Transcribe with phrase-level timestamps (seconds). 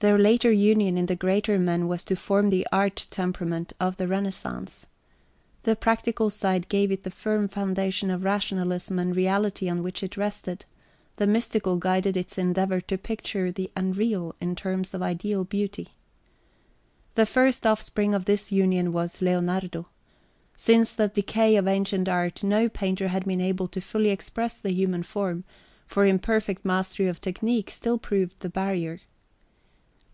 [0.00, 3.96] Their later union in the greater men was to {x} form the art temperament of
[3.96, 4.86] the Renaissance.
[5.64, 10.16] The practical side gave it the firm foundation of rationalism and reality on which it
[10.16, 10.64] rested;
[11.16, 15.88] the mystical guided its endeavour to picture the unreal in terms of ideal beauty.
[17.16, 19.86] The first offspring of this union was Leonardo.
[20.54, 24.70] Since the decay of ancient art no painter had been able to fully express the
[24.70, 25.42] human form,
[25.88, 29.00] for imperfect mastery of technique still proved the barrier.